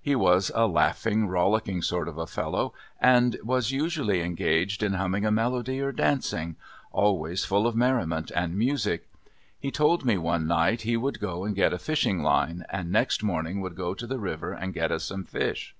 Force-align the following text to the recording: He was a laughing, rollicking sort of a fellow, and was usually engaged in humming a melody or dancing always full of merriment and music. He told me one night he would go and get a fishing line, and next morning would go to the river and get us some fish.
He 0.00 0.14
was 0.14 0.52
a 0.54 0.68
laughing, 0.68 1.26
rollicking 1.26 1.82
sort 1.82 2.06
of 2.06 2.16
a 2.16 2.28
fellow, 2.28 2.72
and 3.00 3.36
was 3.42 3.72
usually 3.72 4.20
engaged 4.20 4.80
in 4.80 4.92
humming 4.92 5.26
a 5.26 5.32
melody 5.32 5.80
or 5.80 5.90
dancing 5.90 6.54
always 6.92 7.44
full 7.44 7.66
of 7.66 7.74
merriment 7.74 8.30
and 8.32 8.56
music. 8.56 9.08
He 9.58 9.72
told 9.72 10.04
me 10.04 10.18
one 10.18 10.46
night 10.46 10.82
he 10.82 10.96
would 10.96 11.18
go 11.18 11.42
and 11.42 11.56
get 11.56 11.72
a 11.72 11.80
fishing 11.80 12.22
line, 12.22 12.64
and 12.70 12.92
next 12.92 13.24
morning 13.24 13.60
would 13.60 13.74
go 13.74 13.92
to 13.92 14.06
the 14.06 14.20
river 14.20 14.52
and 14.52 14.72
get 14.72 14.92
us 14.92 15.02
some 15.02 15.24
fish. 15.24 15.74